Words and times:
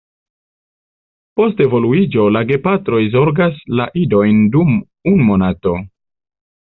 Post 1.41 1.59
eloviĝo 1.65 2.25
la 2.37 2.41
gepatroj 2.53 3.03
zorgas 3.17 3.61
la 3.81 3.87
idojn 4.05 4.41
dum 4.57 4.75
unu 5.13 5.29
monato. 5.29 5.77